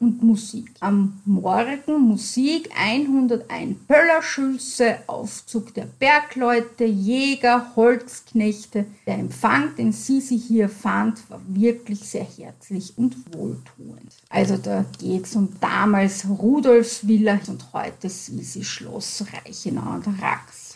[0.00, 0.70] und Musik.
[0.80, 8.86] Am Morgen Musik, 101 Pöllerschüsse, Aufzug der Bergleute, Jäger, Holzknechte.
[9.06, 14.12] Der Empfang, den Sisi hier fand, war wirklich sehr herzlich und wohltuend.
[14.28, 20.73] Also da geht es um damals Rudolfs Villa und heute Sisi Schloss Reichenau der Rax.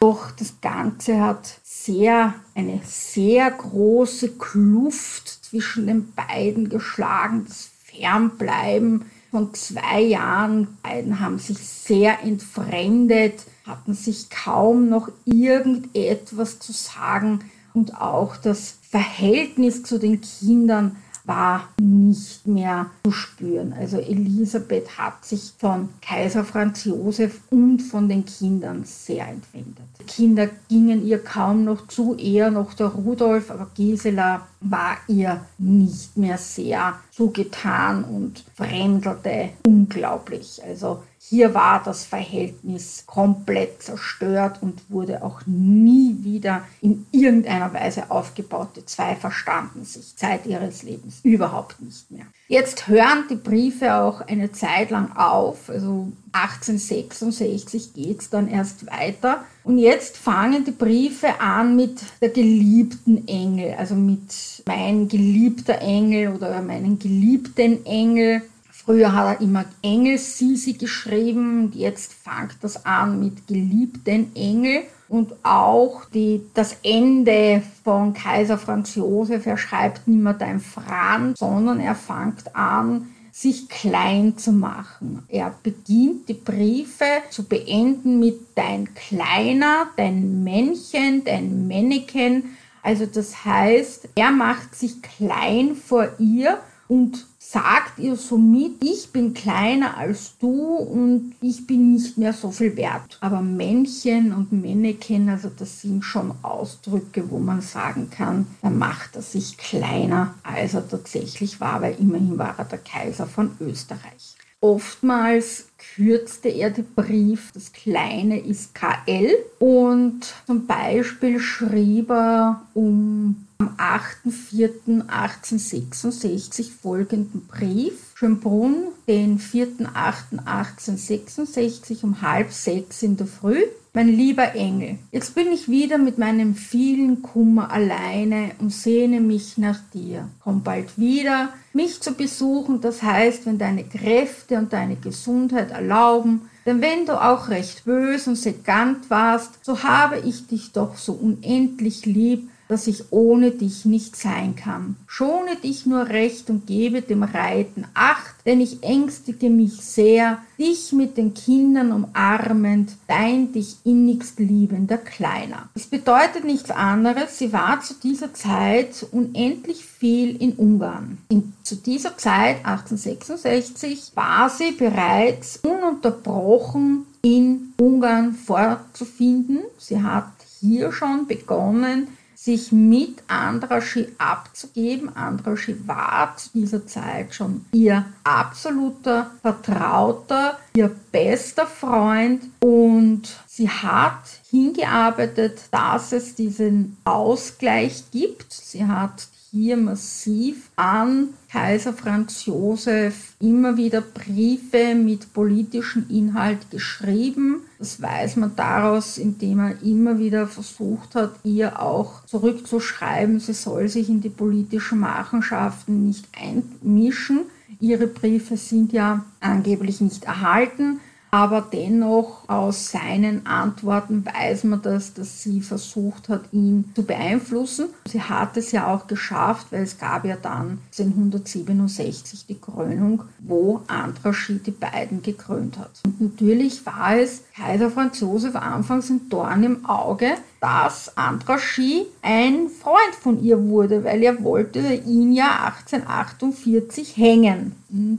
[0.00, 7.44] Doch das Ganze hat sehr, eine sehr große Kluft zwischen den beiden geschlagen.
[7.46, 10.78] Das Fernbleiben von zwei Jahren.
[10.82, 17.40] Beiden haben sich sehr entfremdet, hatten sich kaum noch irgendetwas zu sagen
[17.74, 23.72] und auch das Verhältnis zu den Kindern war nicht mehr zu spüren.
[23.72, 29.84] Also Elisabeth hat sich von Kaiser Franz Josef und von den Kindern sehr entwendet.
[30.00, 35.40] Die Kinder gingen ihr kaum noch zu, eher noch der Rudolf, aber Gisela war ihr
[35.58, 40.60] nicht mehr sehr zugetan und fremdelte unglaublich.
[40.64, 48.10] Also hier war das Verhältnis komplett zerstört und wurde auch nie wieder in irgendeiner Weise
[48.10, 48.70] aufgebaut.
[48.76, 52.24] Die zwei verstanden sich Zeit ihres Lebens überhaupt nicht mehr.
[52.48, 58.86] Jetzt hören die Briefe auch eine Zeit lang auf, also 1866 geht es dann erst
[58.86, 59.44] weiter.
[59.62, 66.34] Und jetzt fangen die Briefe an mit der geliebten Engel, also mit mein geliebter Engel
[66.34, 68.42] oder meinen geliebten Engel.
[68.90, 74.82] Früher hat er immer Engel Sisi geschrieben und jetzt fängt das an mit geliebten Engel.
[75.08, 81.38] Und auch die, das Ende von Kaiser Franz Josef, er schreibt nicht mehr dein Franz,
[81.38, 85.22] sondern er fängt an, sich klein zu machen.
[85.28, 92.56] Er beginnt die Briefe zu beenden mit dein Kleiner, dein Männchen, dein Männchen.
[92.82, 96.58] Also das heißt, er macht sich klein vor ihr
[96.88, 102.52] und sagt ihr somit, ich bin kleiner als du und ich bin nicht mehr so
[102.52, 103.18] viel wert.
[103.20, 109.16] Aber Männchen und Männchen, also das sind schon Ausdrücke, wo man sagen kann, da macht
[109.16, 114.36] er sich kleiner, als er tatsächlich war, weil immerhin war er der Kaiser von Österreich.
[114.62, 123.46] Oftmals kürzte er den Brief, das kleine ist KL und zum Beispiel schrieb er um
[123.56, 128.09] am 8.4.1866 folgenden Brief.
[128.20, 133.62] Schönbrunn, den 4.8.1866 um halb sechs in der Früh.
[133.94, 139.56] Mein lieber Engel, jetzt bin ich wieder mit meinem vielen Kummer alleine und sehne mich
[139.56, 140.28] nach dir.
[140.44, 146.42] Komm bald wieder, mich zu besuchen, das heißt, wenn deine Kräfte und deine Gesundheit erlauben,
[146.66, 151.14] denn wenn du auch recht bös und segant warst, so habe ich dich doch so
[151.14, 154.94] unendlich lieb, dass ich ohne dich nicht sein kann.
[155.08, 160.92] Schone dich nur recht und gebe dem Reiten Acht, denn ich ängstige mich sehr, dich
[160.92, 165.68] mit den Kindern umarmend, dein dich innigst liebender Kleiner.
[165.74, 171.18] Das bedeutet nichts anderes, sie war zu dieser Zeit unendlich viel in Ungarn.
[171.28, 179.60] In, zu dieser Zeit, 1866, war sie bereits ununterbrochen in Ungarn vorzufinden.
[179.76, 180.30] Sie hat
[180.60, 182.08] hier schon begonnen,
[182.42, 185.14] sich mit Andraschi abzugeben.
[185.14, 194.22] Andraschi war zu dieser Zeit schon ihr absoluter Vertrauter, ihr bester Freund und sie hat
[194.48, 198.50] hingearbeitet, dass es diesen Ausgleich gibt.
[198.54, 207.60] Sie hat hier massiv an Kaiser Franz Josef immer wieder Briefe mit politischem Inhalt geschrieben.
[207.80, 213.88] Das weiß man daraus, indem er immer wieder versucht hat, ihr auch zurückzuschreiben, sie soll
[213.88, 217.46] sich in die politischen Machenschaften nicht einmischen.
[217.80, 225.14] Ihre Briefe sind ja angeblich nicht erhalten, aber dennoch aus seinen Antworten weiß man das,
[225.14, 227.88] dass sie versucht hat, ihn zu beeinflussen.
[228.08, 233.82] Sie hat es ja auch geschafft, weil es gab ja dann 1967 die Krönung, wo
[233.86, 235.90] Andraschi die beiden gekrönt hat.
[236.04, 242.68] Und natürlich war es Kaiser Franz Josef anfangs ein Dorn im Auge, dass Andraschi ein
[242.68, 247.74] Freund von ihr wurde, weil er wollte ihn ja 1848 hängen.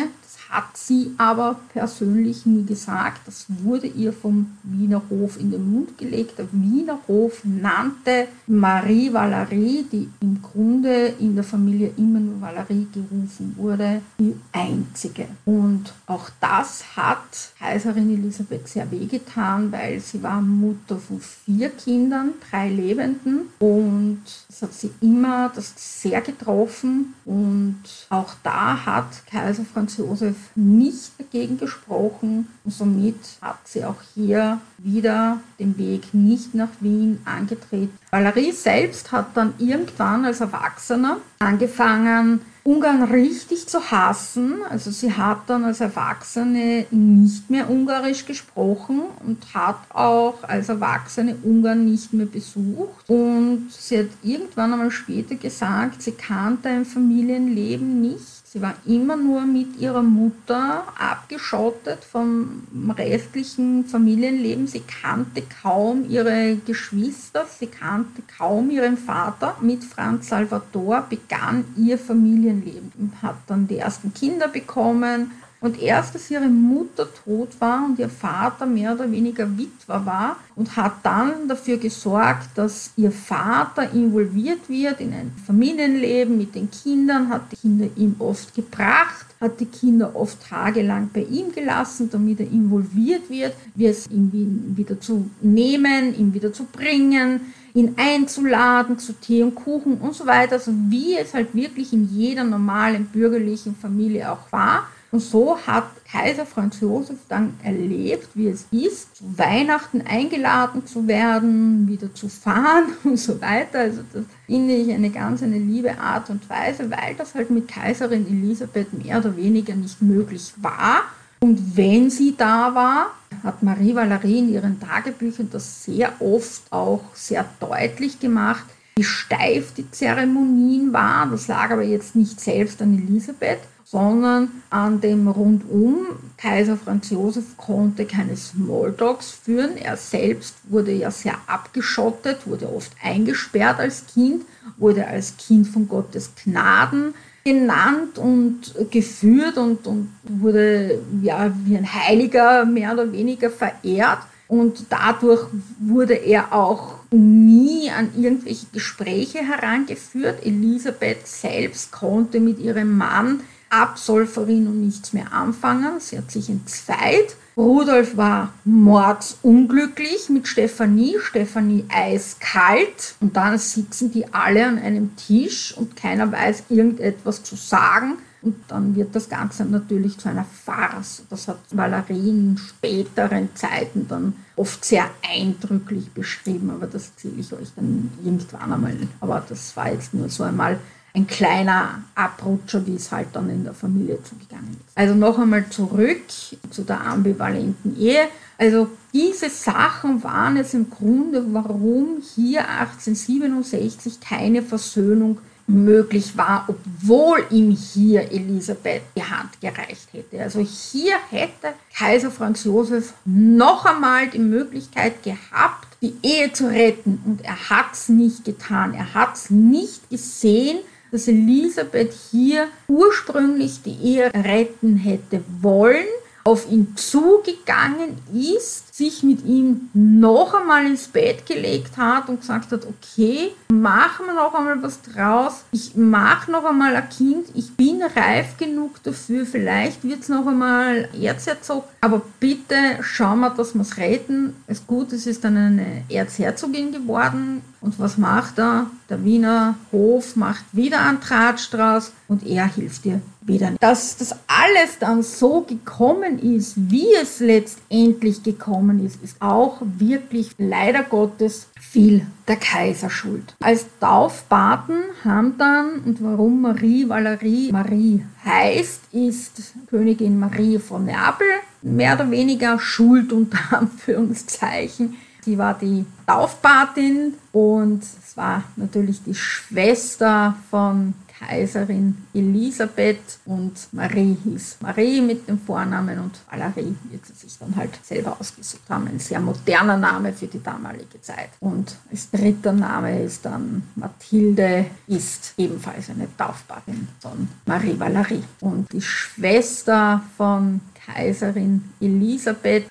[0.49, 3.21] hat sie aber persönlich nie gesagt.
[3.25, 6.39] Das wurde ihr vom Wiener Hof in den Mund gelegt.
[6.39, 12.87] Der Wiener Hof nannte Marie Valerie, die im Grunde in der Familie immer nur Valerie
[12.93, 15.27] gerufen wurde, die einzige.
[15.45, 22.33] Und auch das hat Kaiserin Elisabeth sehr wehgetan, weil sie war Mutter von vier Kindern,
[22.49, 23.49] drei Lebenden.
[23.59, 27.13] Und das hat sie immer das sehr getroffen.
[27.25, 34.01] Und auch da hat Kaiser Franz Josef nicht dagegen gesprochen und somit hat sie auch
[34.13, 37.97] hier wieder den Weg nicht nach Wien angetreten.
[38.11, 44.55] Valerie selbst hat dann irgendwann als Erwachsener angefangen, Ungarn richtig zu hassen.
[44.69, 51.37] Also sie hat dann als Erwachsene nicht mehr Ungarisch gesprochen und hat auch als Erwachsene
[51.43, 53.09] Ungarn nicht mehr besucht.
[53.09, 59.15] Und sie hat irgendwann einmal später gesagt, sie kannte ein Familienleben nicht Sie war immer
[59.15, 62.63] nur mit ihrer Mutter abgeschottet vom
[62.97, 64.65] restlichen Familienleben.
[64.65, 69.57] Sie kannte kaum ihre Geschwister, sie kannte kaum ihren Vater.
[69.61, 76.29] Mit Franz Salvador begann ihr Familienleben hat dann die ersten Kinder bekommen, und erst als
[76.29, 81.47] ihre Mutter tot war und ihr Vater mehr oder weniger Witwer war und hat dann
[81.47, 87.55] dafür gesorgt, dass ihr Vater involviert wird in ein Familienleben mit den Kindern, hat die
[87.55, 93.29] Kinder ihm oft gebracht, hat die Kinder oft tagelang bei ihm gelassen, damit er involviert
[93.29, 99.43] wird, wie es ihn wieder zu nehmen, ihn wieder zu bringen, ihn einzuladen zu Tee
[99.43, 104.31] und Kuchen und so weiter, also wie es halt wirklich in jeder normalen bürgerlichen Familie
[104.31, 104.87] auch war.
[105.11, 111.07] Und so hat Kaiser Franz Josef dann erlebt, wie es ist, zu Weihnachten eingeladen zu
[111.07, 113.79] werden, wieder zu fahren und so weiter.
[113.79, 117.67] Also das finde ich eine ganz eine liebe Art und Weise, weil das halt mit
[117.67, 121.03] Kaiserin Elisabeth mehr oder weniger nicht möglich war.
[121.39, 123.11] Und wenn sie da war,
[123.43, 128.65] hat Marie Valerie in ihren Tagebüchern das sehr oft auch sehr deutlich gemacht,
[128.97, 131.31] wie steif die Zeremonien waren.
[131.31, 136.07] Das lag aber jetzt nicht selbst an Elisabeth, sondern an dem Rundum.
[136.35, 139.77] Kaiser Franz Josef konnte keine Smalltalks führen.
[139.77, 144.43] Er selbst wurde ja sehr abgeschottet, wurde oft eingesperrt als Kind,
[144.77, 147.13] wurde als Kind von Gottes Gnaden
[147.45, 154.19] genannt und geführt und, und wurde ja wie ein Heiliger mehr oder weniger verehrt.
[154.49, 155.45] Und dadurch
[155.79, 160.45] wurde er auch nie an irgendwelche Gespräche herangeführt.
[160.45, 165.99] Elisabeth selbst konnte mit ihrem Mann Absolverin und nichts mehr anfangen.
[165.99, 174.31] Sie hat sich entzweit Rudolf war mordsunglücklich mit Stefanie, Stefanie eiskalt und dann sitzen die
[174.31, 178.19] alle an einem Tisch und keiner weiß irgendetwas zu sagen.
[178.43, 181.23] Und dann wird das Ganze natürlich zu einer Farce.
[181.31, 187.51] Das hat Valerie in späteren Zeiten dann oft sehr eindrücklich beschrieben, aber das erzähle ich
[187.51, 188.95] euch dann irgendwann einmal.
[189.19, 190.77] Aber das war jetzt nur so einmal
[191.17, 194.95] ein kleiner Abrutscher, wie es halt dann in der Familie zugegangen ist.
[194.95, 196.21] Also noch einmal zurück
[196.69, 198.27] zu der ambivalenten Ehe.
[198.59, 207.45] Also diese Sachen waren es im Grunde, warum hier 1867 keine Versöhnung möglich war, obwohl
[207.49, 210.41] ihm hier Elisabeth die Hand gereicht hätte.
[210.41, 217.21] Also hier hätte Kaiser Franz Josef noch einmal die Möglichkeit gehabt, die Ehe zu retten.
[217.25, 218.93] Und er hat es nicht getan.
[218.93, 220.77] Er hat es nicht gesehen,
[221.11, 226.05] dass Elisabeth hier ursprünglich die Ehe retten hätte wollen,
[226.43, 232.71] auf ihn zugegangen ist, sich mit ihm noch einmal ins Bett gelegt hat und gesagt
[232.71, 237.75] hat, okay, machen wir noch einmal was draus, ich mache noch einmal ein Kind, ich
[237.75, 243.75] bin reif genug dafür, vielleicht wird es noch einmal Erzherzog, aber bitte schauen wir, dass
[243.75, 244.55] wir es retten.
[244.65, 248.87] Es gut, es ist dann eine Erzherzogin geworden, und was macht er?
[249.09, 253.71] Der Wiener Hof macht wieder einen Tratsch draus und er hilft ihr wieder.
[253.79, 260.51] Dass das alles dann so gekommen ist, wie es letztendlich gekommen ist, ist auch wirklich
[260.57, 263.55] leider Gottes viel der Kaiser schuld.
[263.61, 271.47] Als Taufpaten haben dann, und warum Marie Valerie Marie heißt, ist Königin Marie von Neapel
[271.81, 275.15] mehr oder weniger schuld unter Anführungszeichen
[275.47, 284.37] Sie war die Taufpatin und es war natürlich die Schwester von Kaiserin Elisabeth und Marie
[284.43, 289.07] hieß Marie mit dem Vornamen und Valerie wird sie sich dann halt selber ausgesucht haben.
[289.07, 291.49] Ein sehr moderner Name für die damalige Zeit.
[291.59, 298.43] Und als dritter Name ist dann Mathilde, ist ebenfalls eine Taufpatin von Marie Valerie.
[298.61, 302.87] Und die Schwester von Kaiserin Elisabeth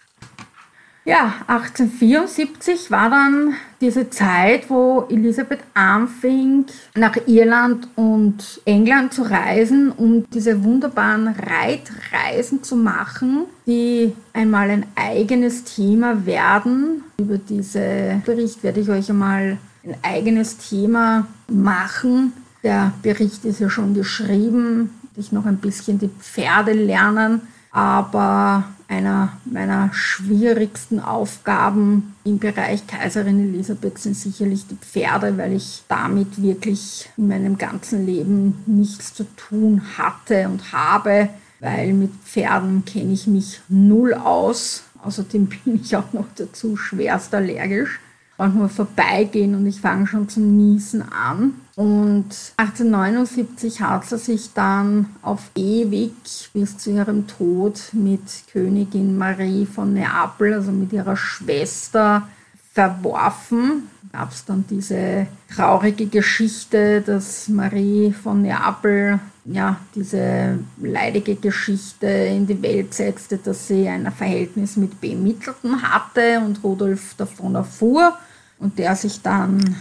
[1.07, 6.66] ja, 1874 war dann diese Zeit, wo Elisabeth anfing,
[6.97, 14.87] nach Irland und England zu reisen, um diese wunderbaren Reitreisen zu machen, die einmal ein
[14.97, 17.05] eigenes Thema werden.
[17.19, 22.33] Über diesen Bericht werde ich euch einmal ein eigenes Thema machen.
[22.64, 24.90] Der Bericht ist ja schon geschrieben.
[25.14, 27.42] Ich noch ein bisschen die Pferde lernen,
[27.77, 35.83] aber einer meiner schwierigsten Aufgaben im Bereich Kaiserin Elisabeth sind sicherlich die Pferde, weil ich
[35.87, 41.29] damit wirklich in meinem ganzen Leben nichts zu tun hatte und habe,
[41.61, 44.85] weil mit Pferden kenne ich mich null aus.
[45.03, 48.01] Außerdem bin ich auch noch dazu schwerst allergisch
[48.39, 51.55] nur vorbeigehen und ich fange schon zum Niesen an.
[51.77, 56.15] Und 1879 hat sie sich dann auf ewig
[56.55, 62.27] bis zu ihrem Tod mit Königin Marie von Neapel, also mit ihrer Schwester,
[62.73, 63.91] verworfen.
[64.11, 72.47] Gab es dann diese traurige Geschichte, dass Marie von Neapel ja, diese leidige Geschichte in
[72.47, 78.17] die Welt setzte, dass sie ein Verhältnis mit Bemittelten hatte und Rudolf davon erfuhr
[78.59, 79.77] und der sich dann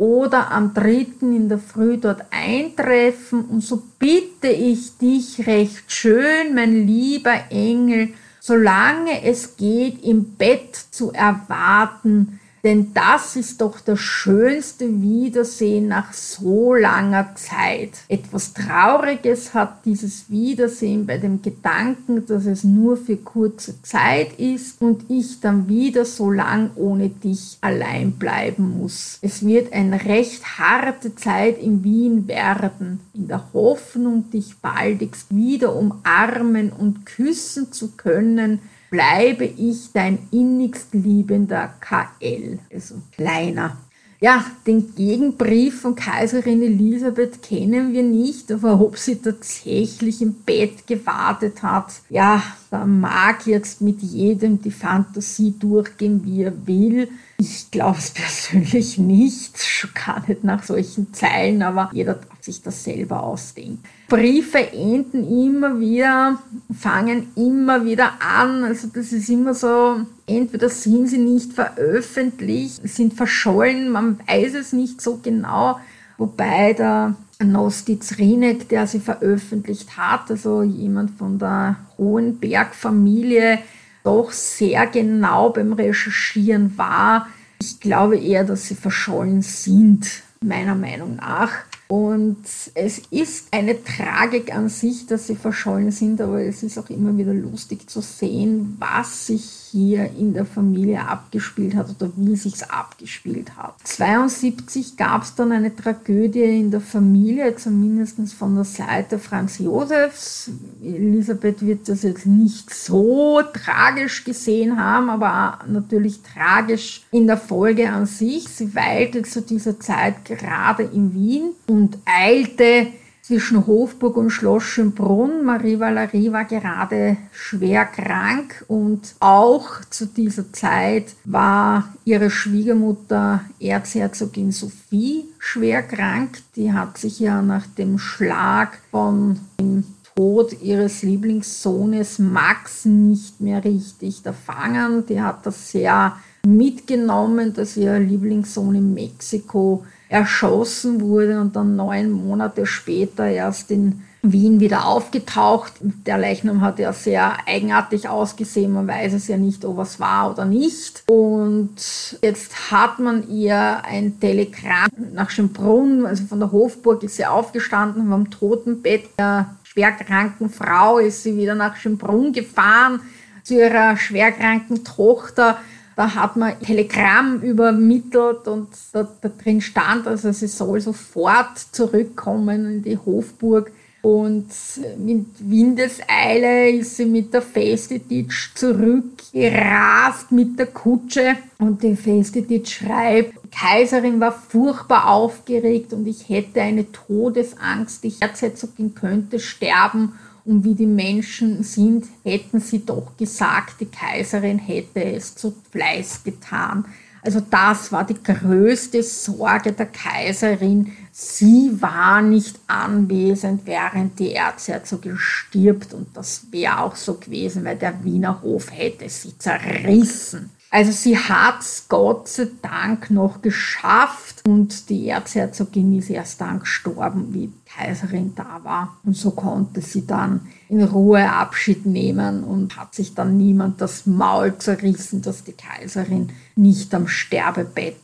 [0.00, 3.44] oder am dritten in der Früh dort eintreffen.
[3.44, 8.08] Und so bitte ich dich recht schön, mein lieber Engel,
[8.40, 16.12] solange es geht, im Bett zu erwarten, denn das ist doch das schönste Wiedersehen nach
[16.12, 17.90] so langer Zeit.
[18.08, 24.80] Etwas Trauriges hat dieses Wiedersehen bei dem Gedanken, dass es nur für kurze Zeit ist
[24.82, 29.18] und ich dann wieder so lang ohne dich allein bleiben muss.
[29.22, 35.74] Es wird eine recht harte Zeit in Wien werden, in der Hoffnung, dich baldigst wieder
[35.74, 38.60] umarmen und küssen zu können,
[38.90, 43.76] bleibe ich dein innigst liebender KL, also kleiner.
[44.20, 50.86] Ja, den Gegenbrief von Kaiserin Elisabeth kennen wir nicht, aber ob sie tatsächlich im Bett
[50.86, 57.08] gewartet hat, ja, mag jetzt mit jedem die Fantasie durchgehen, wie er will.
[57.38, 62.62] Ich glaube es persönlich nicht, schon gar nicht nach solchen Zeilen, aber jeder darf sich
[62.62, 63.82] das selber ausdenken.
[64.08, 66.38] Briefe enden immer wieder,
[66.76, 68.64] fangen immer wieder an.
[68.64, 74.72] Also das ist immer so, entweder sind sie nicht veröffentlicht, sind verschollen, man weiß es
[74.72, 75.80] nicht so genau.
[76.18, 83.58] Wobei der Nostitz Rinek, der sie veröffentlicht hat, also jemand von der Hohenberg-Familie,
[84.04, 87.28] doch sehr genau beim Recherchieren war.
[87.60, 91.50] Ich glaube eher, dass sie verschollen sind, meiner Meinung nach.
[91.90, 96.88] Und es ist eine Tragik an sich, dass sie verschollen sind, aber es ist auch
[96.88, 102.36] immer wieder lustig zu sehen, was sich hier in der Familie abgespielt hat oder wie
[102.36, 103.74] sich's abgespielt hat.
[103.84, 110.50] 72 gab es dann eine Tragödie in der Familie, zumindest von der Seite Franz Josefs.
[110.84, 117.90] Elisabeth wird das jetzt nicht so tragisch gesehen haben, aber natürlich tragisch in der Folge
[117.90, 118.48] an sich.
[118.48, 122.88] Sie weilte zu dieser Zeit gerade in Wien und eilte
[123.22, 125.44] zwischen Hofburg und Schloss Schönbrunn.
[125.44, 134.52] Marie Valerie war gerade schwer krank und auch zu dieser Zeit war ihre Schwiegermutter Erzherzogin
[134.52, 136.42] Sophie schwer krank.
[136.54, 143.64] Die hat sich ja nach dem Schlag von dem Tod ihres Lieblingssohnes Max nicht mehr
[143.64, 145.06] richtig erfangen.
[145.06, 152.10] Die hat das sehr mitgenommen, dass ihr Lieblingssohn in Mexiko erschossen wurde und dann neun
[152.10, 155.72] Monate später erst in Wien wieder aufgetaucht.
[155.80, 158.72] Der Leichnam hat ja sehr eigenartig ausgesehen.
[158.72, 161.04] Man weiß es ja nicht, ob es war oder nicht.
[161.08, 161.76] Und
[162.20, 168.10] jetzt hat man ihr ein Telegramm nach Schönbrunn, also von der Hofburg ist sie aufgestanden,
[168.10, 173.00] vom Totenbett der schwerkranken Frau ist sie wieder nach Schönbrunn gefahren
[173.44, 175.56] zu ihrer schwerkranken Tochter
[176.00, 182.64] da hat man Telegramm übermittelt und da, da drin stand, also sie soll sofort zurückkommen
[182.64, 183.70] in die Hofburg.
[184.00, 184.48] Und
[184.96, 191.36] mit Windeseile ist sie mit der Festetitsch zurückgerast mit der Kutsche.
[191.58, 198.04] Und die Festetitsch schreibt, die Kaiserin war furchtbar aufgeregt und ich hätte eine Todesangst.
[198.04, 200.14] Die Herzogin könnte sterben
[200.50, 206.24] und wie die Menschen sind, hätten sie doch gesagt, die Kaiserin hätte es zu Fleiß
[206.24, 206.84] getan.
[207.22, 210.90] Also das war die größte Sorge der Kaiserin.
[211.12, 215.94] Sie war nicht anwesend, während die Erzherzogin stirbt.
[215.94, 220.50] Und das wäre auch so gewesen, weil der Wiener Hof hätte sie zerrissen.
[220.72, 226.60] Also sie hat es Gott sei Dank noch geschafft und die Erzherzogin ist erst dann
[226.60, 228.96] gestorben, wie die Kaiserin da war.
[229.04, 234.06] Und so konnte sie dann in Ruhe Abschied nehmen und hat sich dann niemand das
[234.06, 237.96] Maul zerrissen, dass die Kaiserin nicht am Sterbebett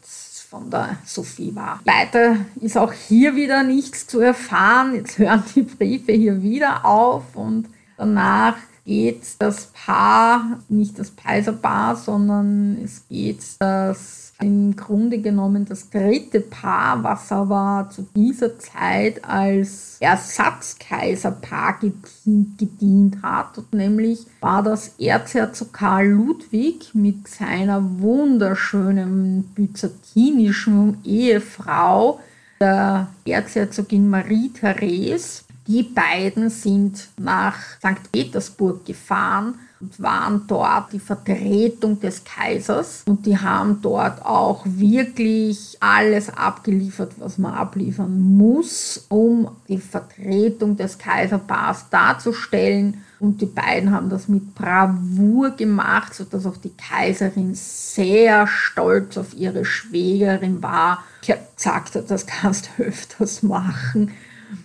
[0.50, 1.80] von der Sophie war.
[1.84, 4.94] Weiter ist auch hier wieder nichts zu erfahren.
[4.94, 11.96] Jetzt hören die Briefe hier wieder auf und danach geht das Paar, nicht das Kaiserpaar,
[11.96, 19.24] sondern es geht das im Grunde genommen das dritte Paar, was aber zu dieser Zeit
[19.24, 23.58] als Ersatzkaiserpaar gedient hat.
[23.58, 32.20] Und nämlich war das Erzherzog Karl Ludwig mit seiner wunderschönen byzantinischen Ehefrau
[32.60, 35.45] der Erzherzogin Marie-Therese.
[35.66, 38.12] Die beiden sind nach St.
[38.12, 45.76] Petersburg gefahren und waren dort die Vertretung des Kaisers und die haben dort auch wirklich
[45.80, 53.02] alles abgeliefert, was man abliefern muss, um die Vertretung des Kaiserpaars darzustellen.
[53.18, 59.34] Und die beiden haben das mit Bravour gemacht, sodass auch die Kaiserin sehr stolz auf
[59.34, 61.02] ihre Schwägerin war.
[61.22, 64.12] Ich habe gesagt, das kannst du öfters machen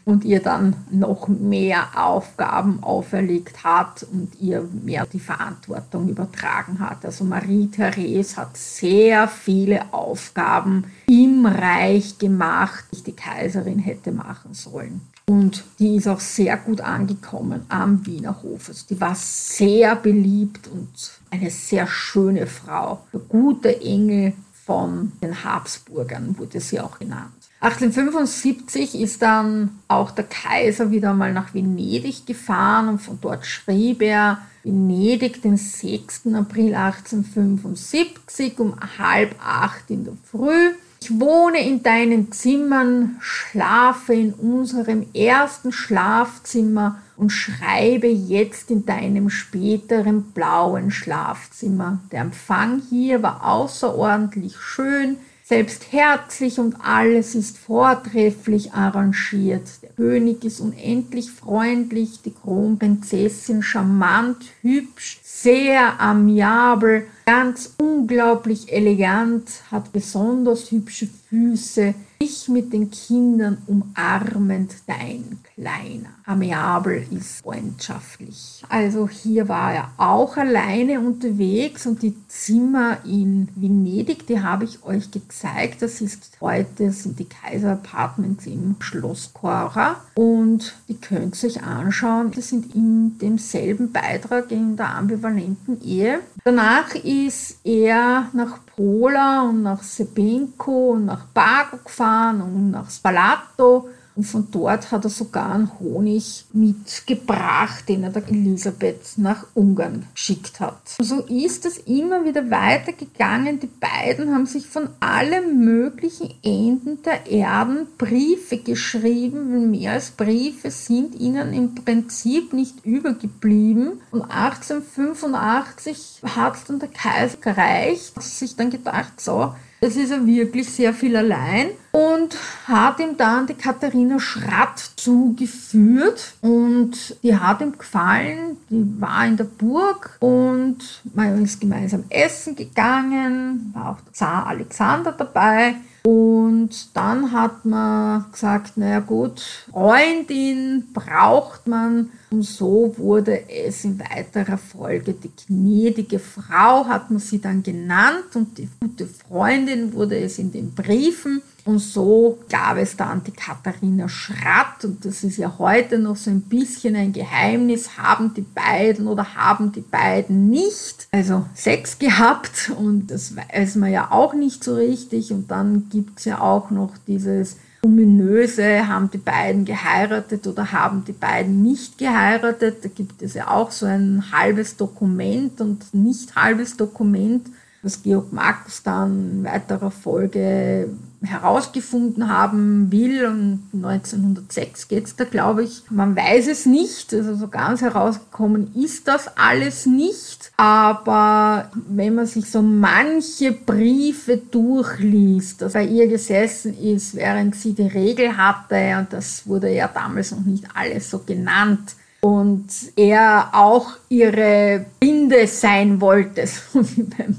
[0.06, 7.06] und ihr dann noch mehr Aufgaben auferlegt hat und ihr mehr die Verantwortung übertragen hat.
[7.06, 15.02] Also Marie-Therese hat sehr viele Aufgaben im Reich gemacht, die die Kaiserin hätte machen sollen.
[15.28, 18.68] Und die ist auch sehr gut angekommen am Wiener Hof.
[18.68, 20.90] Also die war sehr beliebt und
[21.30, 23.06] eine sehr schöne Frau.
[23.14, 24.34] Der gute Engel
[24.72, 27.34] von den Habsburgern wurde sie auch genannt.
[27.60, 34.02] 1875 ist dann auch der Kaiser wieder mal nach Venedig gefahren und von dort schrieb
[34.02, 36.34] er Venedig den 6.
[36.34, 40.72] April 1875 um halb acht in der Früh.
[41.04, 49.32] Ich wohne in deinen Zimmern, schlafe in unserem ersten Schlafzimmer und schreibe jetzt in deinem
[49.32, 52.02] späteren blauen Schlafzimmer.
[52.12, 55.18] Der Empfang hier war außerordentlich schön
[55.52, 59.82] selbst herzlich und alles ist vortrefflich arrangiert.
[59.82, 69.94] Der König ist unendlich freundlich, die Kronprinzessin charmant, hübsch, sehr amiabel, ganz unglaublich elegant, hat
[69.94, 76.10] besonders hübsche Füße, dich mit den Kindern umarmend, dein Kleiner.
[76.26, 78.62] Amiabel ist freundschaftlich.
[78.68, 84.84] Also hier war er auch alleine unterwegs und die Zimmer in Venedig, die habe ich
[84.84, 85.82] euch gezeigt.
[85.82, 91.64] Das ist heute sind die Kaiser Apartments im Schloss Cora und die könnt ihr euch
[91.64, 92.32] anschauen.
[92.36, 96.20] Das sind in demselben Beitrag in der ambivalenten Ehe.
[96.44, 103.90] Danach ist er nach Pola und nach Sebenko und nach Bago gefahren und nach Spalato.
[104.16, 110.06] Und von dort hat er sogar einen Honig mitgebracht, den er der Elisabeth nach Ungarn
[110.14, 110.96] geschickt hat.
[111.00, 113.60] Und so ist es immer wieder weitergegangen.
[113.60, 120.12] Die beiden haben sich von allen möglichen Enden der Erden Briefe geschrieben, weil mehr als
[120.12, 124.02] Briefe sind ihnen im Prinzip nicht übergeblieben.
[124.12, 130.28] Und 1885 hat dann der Kaiser gereicht, hat sich dann gedacht, so, das ist er
[130.28, 137.62] wirklich sehr viel allein und hat ihm dann die Katharina Schratt zugeführt und die hat
[137.62, 138.58] ihm gefallen.
[138.70, 140.78] Die war in der Burg und
[141.14, 145.76] man ist gemeinsam essen gegangen, war auch Zar Alexander dabei.
[146.04, 152.10] Und dann hat man gesagt, naja gut, Freundin braucht man.
[152.32, 158.36] Und so wurde es in weiterer Folge die gnädige Frau, hat man sie dann genannt.
[158.36, 161.44] Und die gute Freundin wurde es in den Briefen.
[161.64, 166.32] Und so gab es dann die Katharina Schratt, und das ist ja heute noch so
[166.32, 172.72] ein bisschen ein Geheimnis, haben die beiden oder haben die beiden nicht, also Sex gehabt
[172.78, 175.32] und das weiß man ja auch nicht so richtig.
[175.32, 181.04] Und dann gibt es ja auch noch dieses ominöse, haben die beiden geheiratet oder haben
[181.06, 182.84] die beiden nicht geheiratet.
[182.84, 187.48] Da gibt es ja auch so ein halbes Dokument und nicht halbes Dokument,
[187.84, 190.90] was Georg Marx dann in weiterer Folge
[191.24, 193.26] herausgefunden haben will.
[193.26, 195.84] Und 1906 geht es da, glaube ich.
[195.90, 197.14] Man weiß es nicht.
[197.14, 200.52] Also so ganz herausgekommen ist das alles nicht.
[200.58, 207.74] Aber wenn man sich so manche Briefe durchliest, dass bei ihr gesessen ist, während sie
[207.74, 213.50] die Regel hatte, und das wurde ja damals noch nicht alles so genannt, und er
[213.54, 217.36] auch ihre Binde sein wollte, so wie beim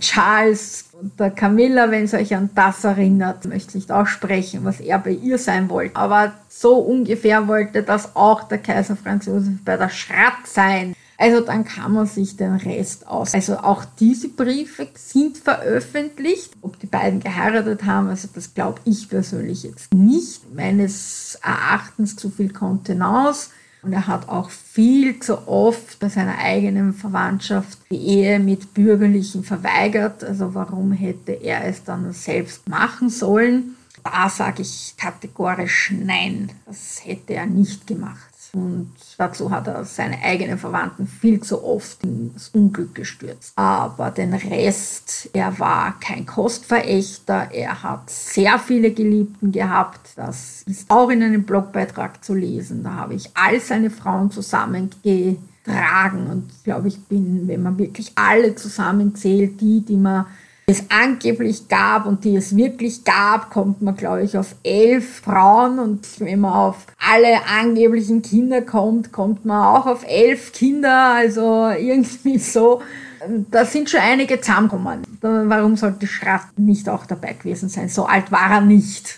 [0.00, 4.98] Charles und der Camilla, wenn es euch an das erinnert, möchte nicht aussprechen, was er
[4.98, 5.96] bei ihr sein wollte.
[5.96, 10.94] Aber so ungefähr wollte das auch der Kaiser Franz Josef bei der Schratt sein.
[11.16, 13.34] Also dann kann man sich den Rest aus.
[13.34, 16.54] Also auch diese Briefe sind veröffentlicht.
[16.62, 20.54] Ob die beiden geheiratet haben, also das glaube ich persönlich jetzt nicht.
[20.54, 23.50] Meines Erachtens zu viel Kontenance.
[23.82, 29.42] Und er hat auch viel zu oft bei seiner eigenen Verwandtschaft die Ehe mit Bürgerlichen
[29.42, 30.22] verweigert.
[30.22, 33.76] Also warum hätte er es dann selbst machen sollen?
[34.04, 38.29] Da sage ich kategorisch nein, das hätte er nicht gemacht.
[38.52, 43.52] Und dazu hat er seine eigenen Verwandten viel zu oft ins Unglück gestürzt.
[43.56, 50.10] Aber den Rest, er war kein Kostverächter, er hat sehr viele Geliebten gehabt.
[50.16, 52.82] Das ist auch in einem Blogbeitrag zu lesen.
[52.82, 58.54] Da habe ich all seine Frauen zusammengetragen und glaube, ich bin, wenn man wirklich alle
[58.56, 60.26] zusammenzählt, die, die man
[60.70, 65.78] es angeblich gab und die es wirklich gab, kommt man, glaube ich, auf elf Frauen.
[65.78, 71.14] Und wenn man auf alle angeblichen Kinder kommt, kommt man auch auf elf Kinder.
[71.14, 72.80] Also irgendwie so
[73.50, 75.02] da sind schon einige zusammengekommen.
[75.20, 77.88] Warum sollte Schratt nicht auch dabei gewesen sein?
[77.88, 79.08] So alt war er nicht.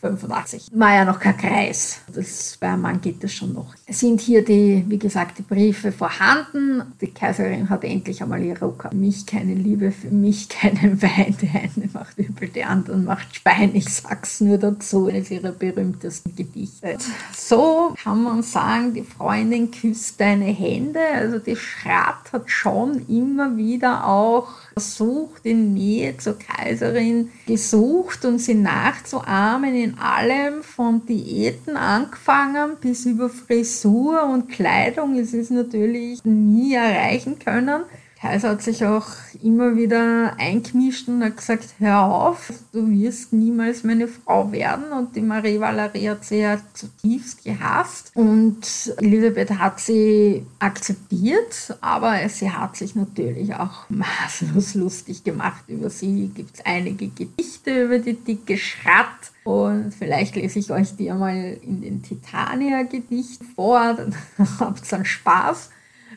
[0.00, 0.70] 85.
[0.72, 2.00] War ja noch kein Kreis.
[2.12, 3.74] Das, bei einem Mann geht das schon noch.
[3.86, 6.82] Es sind hier die, wie gesagt, die Briefe vorhanden.
[7.00, 8.86] Die Kaiserin hat endlich einmal ihre Ruck.
[8.90, 11.36] Für mich keine Liebe, für mich keinen Wein.
[11.40, 13.74] Der eine macht übel, der andere macht Spein.
[13.74, 15.06] Ich sag's nur dazu.
[15.06, 16.98] Eines ihrer berühmtesten Gedichte.
[17.36, 21.00] So kann man sagen, die Freundin küsst deine Hände.
[21.14, 28.24] Also die Schratt hat schon immer immer wieder auch versucht, in Nähe zur Kaiserin gesucht
[28.24, 35.16] und sie nachzuahmen in allem, von Diäten angefangen bis über Frisur und Kleidung.
[35.16, 37.82] Es ist natürlich nie erreichen können.
[38.24, 39.06] Kaiser hat sich auch
[39.42, 44.92] immer wieder eingemischt und hat gesagt, hör auf, du wirst niemals meine Frau werden.
[44.92, 48.12] Und die Marie Valerie hat sie ja zutiefst gehasst.
[48.14, 55.64] Und Elisabeth hat sie akzeptiert, aber sie hat sich natürlich auch maßlos lustig gemacht.
[55.68, 59.32] Über sie gibt es einige Gedichte über die dicke Schratt.
[59.44, 64.14] Und vielleicht lese ich euch die einmal in den Titania-Gedichten vor, dann
[64.60, 65.68] habt ihr dann Spaß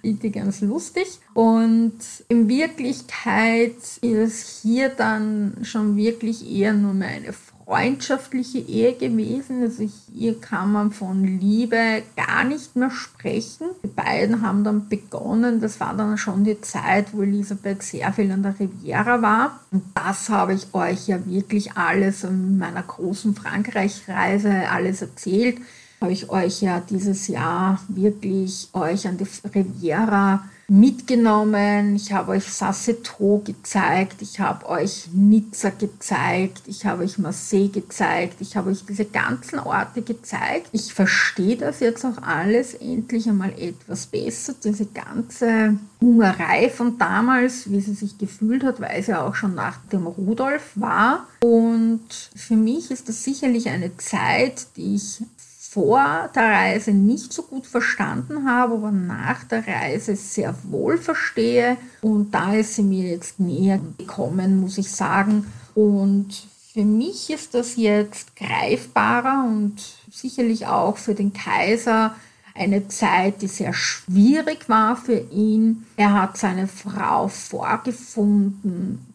[0.02, 1.20] finde ganz lustig.
[1.34, 7.34] Und in Wirklichkeit ist hier dann schon wirklich eher nur mehr eine
[7.68, 9.62] freundschaftliche Ehe gewesen.
[9.62, 13.68] Also hier kann man von Liebe gar nicht mehr sprechen.
[13.84, 18.32] Die beiden haben dann begonnen, das war dann schon die Zeit, wo Elisabeth sehr viel
[18.32, 19.60] an der Riviera war.
[19.72, 25.58] Und das habe ich euch ja wirklich alles in meiner großen Frankreich-Reise alles erzählt
[26.02, 31.96] habe ich euch ja dieses Jahr wirklich euch an die Riviera mitgenommen.
[31.96, 38.42] Ich habe euch Sasseto gezeigt, ich habe euch Nizza gezeigt, ich habe euch Marseille gezeigt,
[38.42, 40.68] ich habe euch diese ganzen Orte gezeigt.
[40.74, 44.56] Ich verstehe das jetzt auch alles endlich einmal etwas besser.
[44.62, 49.56] Diese ganze Hungerei von damals, wie sie sich gefühlt hat, weil es ja auch schon
[49.56, 51.28] nach dem Rudolf war.
[51.42, 52.02] Und
[52.36, 55.22] für mich ist das sicherlich eine Zeit, die ich
[55.70, 61.78] vor der Reise nicht so gut verstanden habe, aber nach der Reise sehr wohl verstehe.
[62.02, 65.46] Und da ist sie mir jetzt näher gekommen, muss ich sagen.
[65.76, 69.76] Und für mich ist das jetzt greifbarer und
[70.12, 72.16] sicherlich auch für den Kaiser
[72.58, 75.86] eine Zeit, die sehr schwierig war für ihn.
[75.96, 79.06] Er hat seine Frau vorgefunden,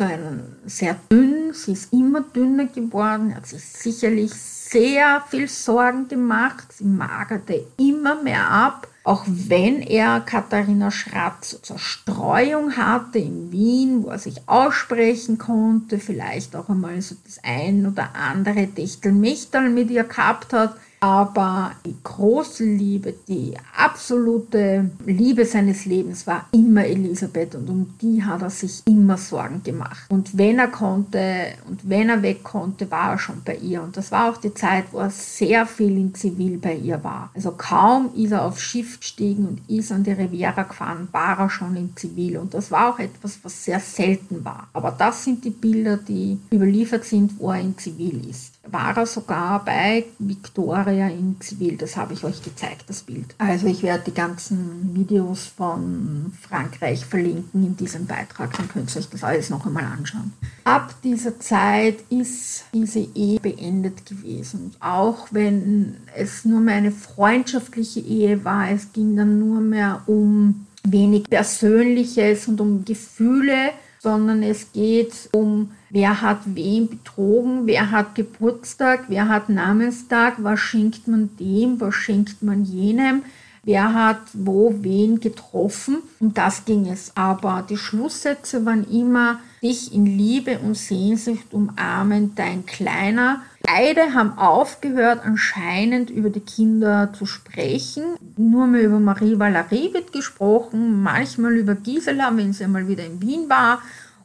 [0.67, 4.33] sehr dünn, sie ist immer dünner geworden, er hat sich sicherlich
[4.73, 6.73] sehr viel Sorgen gemacht.
[6.73, 8.89] Sie magerte immer mehr ab.
[9.05, 16.55] Auch wenn er Katharina Schratz Zerstreuung hatte in Wien, wo er sich aussprechen konnte, vielleicht
[16.55, 22.65] auch einmal so das ein oder andere Techtelmechtel mit ihr gehabt hat, aber die große
[22.65, 28.83] Liebe, die absolute Liebe seines Lebens war immer Elisabeth und um die hat er sich
[28.87, 30.09] immer Sorgen gemacht.
[30.11, 33.83] Und wenn er konnte und wenn er weg konnte, war er schon bei ihr.
[33.83, 37.31] Und das war auch die Zeit, wo er sehr viel in Zivil bei ihr war.
[37.35, 41.51] Also kaum ist er aufs Schiff gestiegen und ist an die Riviera gefahren, war er
[41.51, 42.37] schon in Zivil.
[42.37, 44.69] Und das war auch etwas, was sehr selten war.
[44.73, 49.07] Aber das sind die Bilder, die überliefert sind, wo er in Zivil ist war er
[49.07, 51.77] sogar bei Victoria in Zivil.
[51.77, 53.35] Das habe ich euch gezeigt, das Bild.
[53.39, 59.01] Also ich werde die ganzen Videos von Frankreich verlinken in diesem Beitrag, dann könnt ihr
[59.01, 60.33] euch das alles noch einmal anschauen.
[60.65, 64.75] Ab dieser Zeit ist diese Ehe beendet gewesen.
[64.79, 70.67] Auch wenn es nur mehr eine freundschaftliche Ehe war, es ging dann nur mehr um
[70.85, 73.71] wenig Persönliches und um Gefühle,
[74.03, 80.59] sondern es geht um wer hat wen betrogen, wer hat Geburtstag, wer hat Namenstag, was
[80.59, 83.23] schenkt man dem, was schenkt man jenem,
[83.63, 85.99] wer hat wo wen getroffen.
[86.19, 87.13] Um das ging es.
[87.15, 93.43] Aber die Schlusssätze waren immer, dich in Liebe und Sehnsucht umarmen, dein Kleiner.
[93.65, 98.03] Beide haben aufgehört, anscheinend über die Kinder zu sprechen.
[98.37, 103.21] Nur mehr über Marie Valerie wird gesprochen, manchmal über Gisela, wenn sie mal wieder in
[103.23, 103.81] Wien war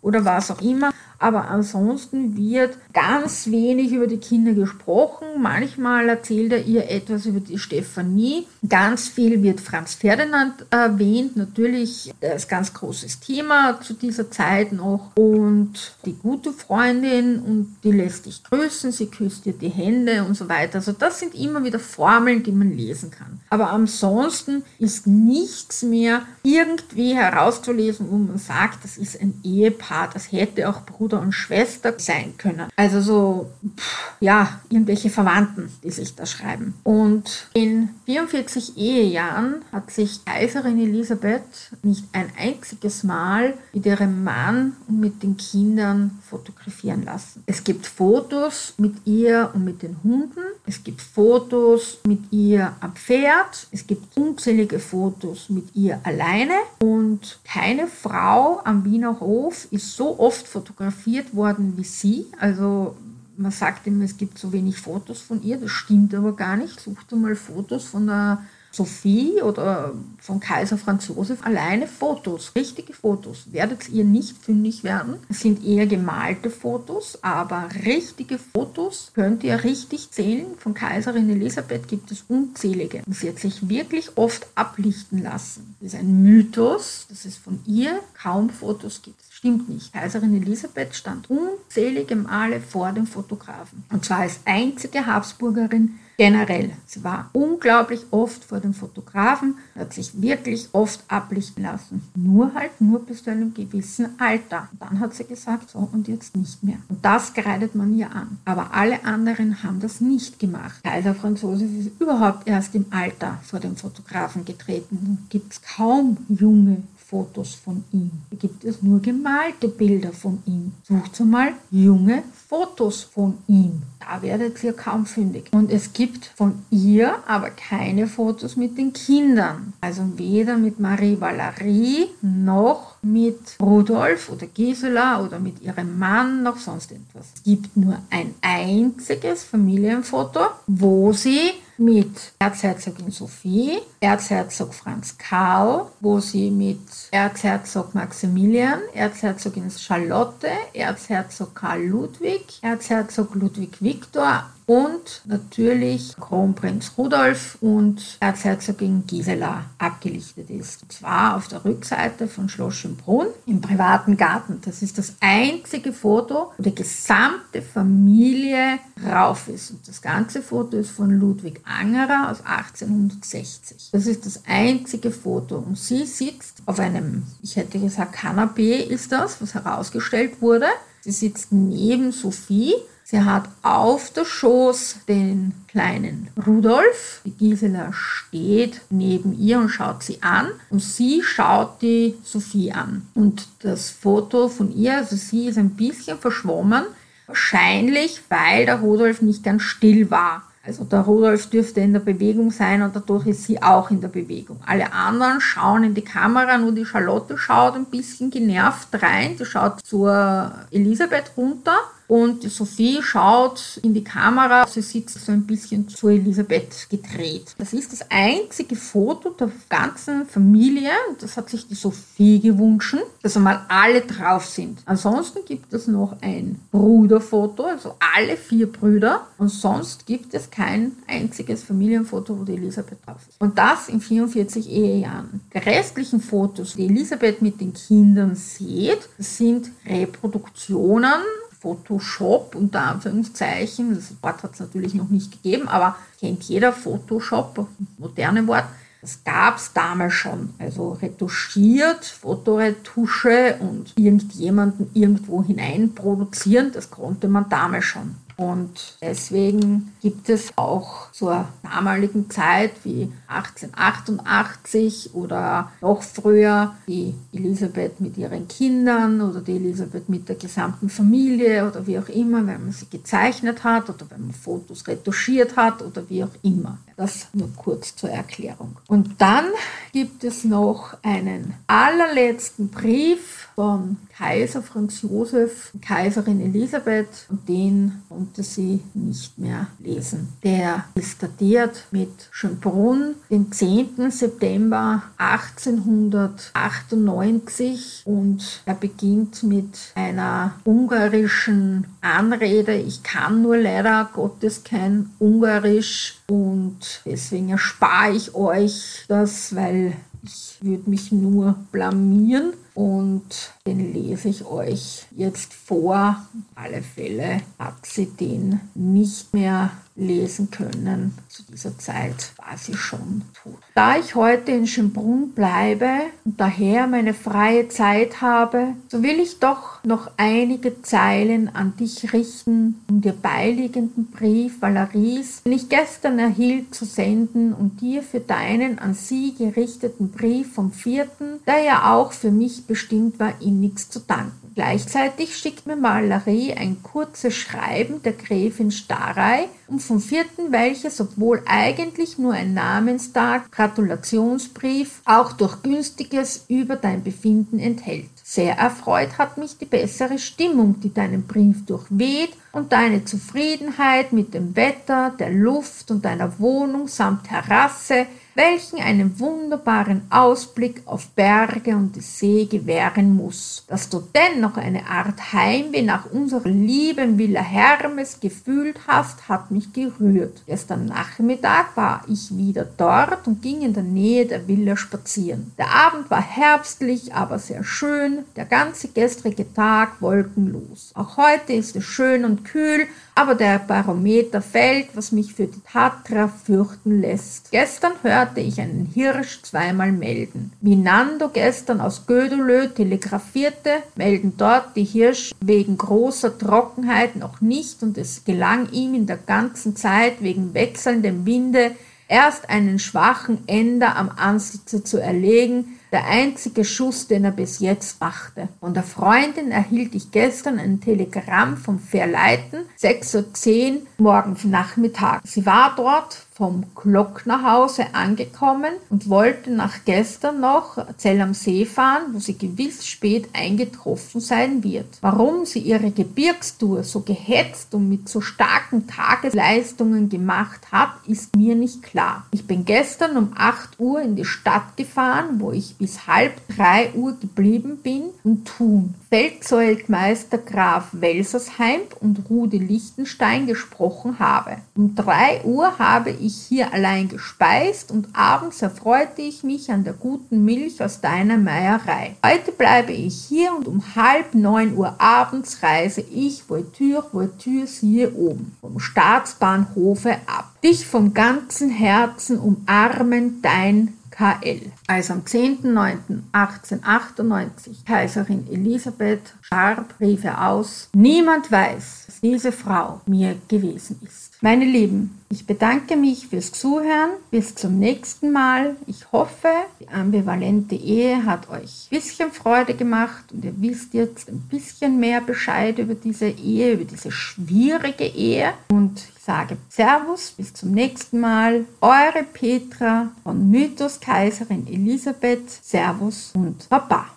[0.08, 0.92] oder was auch immer.
[1.20, 5.28] Aber ansonsten wird ganz wenig über die Kinder gesprochen.
[5.40, 8.48] Manchmal erzählt er ihr etwas über die Stefanie.
[8.68, 15.12] Ganz viel wird Franz Ferdinand erwähnt, natürlich das ganz großes Thema zu dieser Zeit noch.
[15.16, 20.36] Und die gute Freundin und die lässt dich grüßen, sie küsst dir die Hände und
[20.36, 20.76] so weiter.
[20.76, 23.40] Also das sind immer wieder Formeln, die man lesen kann.
[23.50, 30.32] Aber ansonsten ist nichts mehr irgendwie herauszulesen, wo man sagt, das ist ein Ehepaar, das
[30.32, 32.68] hätte auch Bruder und Schwester sein können.
[32.76, 36.74] Also so, pff, ja, irgendwelche Verwandten, die sich da schreiben.
[36.84, 44.76] Und in 44 Ehejahren hat sich Kaiserin Elisabeth nicht ein einziges Mal mit ihrem Mann
[44.90, 47.42] und mit den Kindern fotografieren lassen.
[47.46, 50.42] Es gibt Fotos mit ihr und mit den Hunden.
[50.66, 53.68] Es gibt Fotos mit ihr am Pferd.
[53.72, 56.56] Es gibt unzählige Fotos mit ihr alleine.
[56.82, 60.97] Und keine Frau am Wiener Hof ist so oft fotografiert
[61.36, 62.26] worden wie sie.
[62.40, 62.96] Also
[63.38, 65.58] man sagt immer, es gibt so wenig Fotos von ihr.
[65.58, 66.80] Das stimmt aber gar nicht.
[66.80, 69.94] Sucht mal Fotos von der Sophie oder
[70.28, 73.46] von Kaiser Franz Josef alleine Fotos, richtige Fotos.
[73.54, 75.16] Werdet ihr nicht fündig werden.
[75.30, 80.48] Es sind eher gemalte Fotos, aber richtige Fotos könnt ihr richtig zählen.
[80.60, 83.04] Von Kaiserin Elisabeth gibt es unzählige.
[83.10, 85.78] Sie hat sich wirklich oft ablichten lassen.
[85.80, 89.22] Das ist ein Mythos, dass es von ihr kaum Fotos gibt.
[89.30, 89.94] Stimmt nicht.
[89.94, 93.86] Kaiserin Elisabeth stand unzählige Male vor dem Fotografen.
[93.90, 96.72] Und zwar als einzige Habsburgerin, generell.
[96.86, 102.02] Sie war unglaublich oft vor dem Fotografen, hat sich wirklich oft ablichten lassen.
[102.16, 104.70] Nur halt nur bis zu einem gewissen Alter.
[104.72, 106.78] Und dann hat sie gesagt, so und jetzt nicht mehr.
[106.90, 108.38] Und das kreidet man ihr an.
[108.46, 110.84] Aber alle anderen haben das nicht gemacht.
[110.84, 115.26] Kaiser Franz Josef ist überhaupt erst im Alter vor dem Fotografen getreten.
[115.30, 118.12] Gibt es kaum junge Fotos von ihm.
[118.30, 120.74] Da gibt es nur gemalte Bilder von ihm.
[120.84, 123.84] Sucht mal junge Fotos von ihm.
[124.00, 125.46] Da werdet ihr kaum fündig.
[125.52, 129.72] Und es gibt von ihr aber keine Fotos mit den Kindern.
[129.80, 136.58] Also weder mit Marie Valerie noch mit Rudolf oder Gisela oder mit ihrem Mann noch
[136.58, 137.28] sonst etwas.
[137.36, 146.20] Es gibt nur ein einziges Familienfoto, wo sie mit Erzherzogin Sophie, Erzherzog Franz Karl, wo
[146.20, 146.80] sie mit
[147.12, 158.18] Erzherzog Maximilian, Erzherzogin Charlotte, Erzherzog Karl Ludwig, Erzherzog Ludwig Viktor und natürlich Kronprinz Rudolf und
[158.20, 160.84] Erzherzogin Gisela abgelichtet ist.
[160.84, 164.60] Und zwar auf der Rückseite von Schloss Schönbrunn im privaten Garten.
[164.66, 169.72] Das ist das einzige Foto, wo die gesamte Familie rauf ist.
[169.72, 173.92] Und das ganze Foto ist von Ludwig Angerer aus 1860.
[173.94, 175.60] Das ist das einzige Foto.
[175.60, 180.68] Und sie sitzt auf einem, ich hätte gesagt, Kanapee ist das, was herausgestellt wurde.
[181.00, 182.74] Sie sitzt neben Sophie
[183.10, 187.22] Sie hat auf der Schoß den kleinen Rudolf.
[187.24, 193.08] Die Gisela steht neben ihr und schaut sie an und sie schaut die Sophie an.
[193.14, 196.84] Und das Foto von ihr, also sie ist ein bisschen verschwommen,
[197.28, 200.44] wahrscheinlich weil der Rudolf nicht ganz still war.
[200.66, 204.10] Also der Rudolf dürfte in der Bewegung sein und dadurch ist sie auch in der
[204.10, 204.60] Bewegung.
[204.66, 209.38] Alle anderen schauen in die Kamera, nur die Charlotte schaut ein bisschen genervt rein.
[209.38, 211.78] Sie schaut zur Elisabeth runter
[212.08, 217.54] und Sophie schaut in die Kamera, sie sitzt so ein bisschen zu Elisabeth gedreht.
[217.58, 223.36] Das ist das einzige Foto der ganzen Familie, das hat sich die Sophie gewünscht, dass
[223.36, 224.80] einmal alle drauf sind.
[224.86, 230.94] Ansonsten gibt es noch ein Bruderfoto, also alle vier Brüder, und sonst gibt es kein
[231.08, 233.40] einziges Familienfoto, wo die Elisabeth drauf ist.
[233.40, 235.42] Und das in 44 Ehejahren.
[235.54, 241.22] Die restlichen Fotos, die Elisabeth mit den Kindern sieht, sind Reproduktionen
[241.68, 243.94] Photoshop unter Anführungszeichen.
[243.96, 248.64] Das Wort hat es natürlich noch nicht gegeben, aber kennt jeder Photoshop, moderne Wort.
[249.02, 250.54] Das gab es damals schon.
[250.60, 258.16] Also retuschiert, Fotoretusche und irgendjemanden irgendwo hinein produzieren, das konnte man damals schon.
[258.38, 268.00] Und deswegen gibt es auch zur damaligen Zeit wie 1888 oder noch früher die Elisabeth
[268.00, 272.66] mit ihren Kindern oder die Elisabeth mit der gesamten Familie oder wie auch immer, wenn
[272.66, 276.78] man sie gezeichnet hat oder wenn man Fotos retuschiert hat oder wie auch immer.
[276.96, 278.78] Das nur kurz zur Erklärung.
[278.88, 279.46] Und dann
[279.94, 288.44] gibt es noch einen allerletzten Brief von Kaiser Franz Josef, Kaiserin Elisabeth und den konnte
[288.44, 290.28] sie nicht mehr lesen.
[290.44, 294.12] Der ist datiert mit Schönbrunn, den 10.
[294.12, 302.76] September 1898 und er beginnt mit einer ungarischen Anrede.
[302.76, 310.58] Ich kann nur leider Gottes kein Ungarisch und deswegen erspare ich euch das, weil ich
[310.60, 316.26] würde mich nur blamieren und den lese ich euch jetzt vor.
[316.56, 321.18] Auf alle Fälle hat sie den nicht mehr lesen können.
[321.28, 323.58] Zu dieser Zeit war sie schon tot.
[323.74, 325.90] Da ich heute in Schönbrunn bleibe
[326.24, 332.14] und daher meine freie Zeit habe, so will ich doch noch einige Zeilen an dich
[332.14, 338.20] richten, um dir beiliegenden Brief Valeries, den ich gestern erhielt, zu senden und dir für
[338.20, 343.92] deinen an sie gerichteten Brief vom vierten, der ja auch für mich bestimmt war, innigst
[343.92, 344.52] zu danken.
[344.54, 351.42] Gleichzeitig schickt mir Malerie ein kurzes Schreiben der Gräfin Starey und vom vierten, welches, obwohl
[351.46, 358.10] eigentlich nur ein Namenstag, Gratulationsbrief, auch durch Günstiges über dein Befinden enthält.
[358.24, 364.34] Sehr erfreut hat mich die bessere Stimmung, die deinen Brief durchweht und deine Zufriedenheit mit
[364.34, 368.08] dem Wetter, der Luft und deiner Wohnung samt Terrasse,
[368.38, 373.66] welchen einen wunderbaren Ausblick auf Berge und die See gewähren muss.
[373.68, 379.74] Dass du dennoch eine Art Heimweh nach unserer lieben Villa Hermes gefühlt hast, hat mich
[379.74, 380.44] gerührt.
[380.46, 385.52] Gestern Nachmittag war ich wieder dort und ging in der Nähe der Villa spazieren.
[385.58, 390.92] Der Abend war herbstlich, aber sehr schön, der ganze gestrige Tag wolkenlos.
[390.94, 392.86] Auch heute ist es schön und kühl,
[393.16, 397.50] aber der Barometer fällt, was mich für die Tatra fürchten lässt.
[397.50, 400.52] Gestern hörte ich einen Hirsch zweimal melden.
[400.60, 407.82] Wie Nando gestern aus Gödelö telegrafierte, melden dort die Hirsch wegen großer Trockenheit noch nicht
[407.84, 411.72] und es gelang ihm in der ganzen Zeit wegen wechselndem Winde
[412.08, 418.02] erst einen schwachen Ender am Ansitze zu erlegen, der einzige Schuss, den er bis jetzt
[418.02, 418.50] machte.
[418.60, 425.22] Von der Freundin erhielt ich gestern ein Telegramm vom Verleiten, 6.10 Uhr morgens Nachmittag.
[425.24, 432.14] Sie war dort vom Glocknerhause angekommen und wollte nach gestern noch Zell am See fahren,
[432.14, 435.00] wo sie gewiss spät eingetroffen sein wird.
[435.02, 441.56] Warum sie ihre Gebirgstour so gehetzt und mit so starken Tagesleistungen gemacht hat, ist mir
[441.56, 442.28] nicht klar.
[442.32, 446.94] Ich bin gestern um 8 Uhr in die Stadt gefahren, wo ich bis halb 3
[446.94, 448.94] Uhr geblieben bin und tun.
[449.10, 454.58] Feldzeugmeister Graf Welsersheim und Rudi Lichtenstein gesprochen habe.
[454.76, 459.94] Um 3 Uhr habe ich hier allein gespeist und abends erfreute ich mich an der
[459.94, 462.16] guten Milch aus deiner Meierei.
[462.26, 468.14] Heute bleibe ich hier und um halb neun Uhr abends reise ich Voiture, Voiture, siehe
[468.14, 470.52] oben, vom Staatsbahnhofe ab.
[470.64, 474.72] Dich vom ganzen Herzen umarmen, dein KL.
[474.88, 483.36] Also am 10.09.1898 Kaiserin Elisabeth starb, rief er aus, niemand weiß, dass diese Frau mir
[483.48, 484.27] gewesen ist.
[484.40, 487.10] Meine Lieben, ich bedanke mich fürs Zuhören.
[487.32, 488.76] Bis zum nächsten Mal.
[488.86, 494.30] Ich hoffe, die ambivalente Ehe hat euch ein bisschen Freude gemacht und ihr wisst jetzt
[494.30, 498.54] ein bisschen mehr Bescheid über diese Ehe, über diese schwierige Ehe.
[498.70, 501.66] Und ich sage Servus, bis zum nächsten Mal.
[501.82, 505.50] Eure Petra von Mythos Kaiserin Elisabeth.
[505.50, 507.08] Servus und Baba.